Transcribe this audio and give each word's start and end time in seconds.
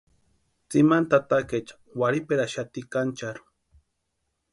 Tsimani 0.69 1.09
tatakaecha 1.11 1.75
warhiperaxati 2.03 2.79
kancharhu. 2.95 3.45